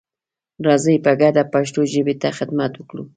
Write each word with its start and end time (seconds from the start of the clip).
راځئ 0.65 0.97
په 1.05 1.11
ګډه 1.21 1.43
پښتو 1.53 1.81
ژبې 1.93 2.15
ته 2.21 2.29
خدمت 2.37 2.71
وکړو. 2.77 3.03